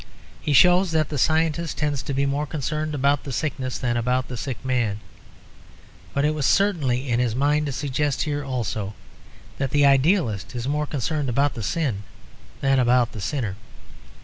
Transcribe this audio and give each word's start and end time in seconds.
He 0.41 0.51
shows 0.51 0.89
that 0.93 1.09
the 1.09 1.19
scientist 1.19 1.77
tends 1.77 2.01
to 2.01 2.13
be 2.15 2.25
more 2.25 2.47
concerned 2.47 2.95
about 2.95 3.23
the 3.23 3.31
sickness 3.31 3.77
than 3.77 3.95
about 3.97 4.29
the 4.29 4.35
sick 4.35 4.57
man; 4.65 4.99
but 6.15 6.25
it 6.25 6.33
was 6.33 6.47
certainly 6.47 7.07
in 7.07 7.19
his 7.19 7.35
mind 7.35 7.67
to 7.67 7.71
suggest 7.71 8.23
here 8.23 8.43
also 8.43 8.95
that 9.59 9.69
the 9.69 9.85
idealist 9.85 10.55
is 10.55 10.67
more 10.67 10.87
concerned 10.87 11.29
about 11.29 11.53
the 11.53 11.61
sin 11.61 12.01
than 12.61 12.79
about 12.79 13.11
the 13.11 13.21
sinner. 13.21 13.57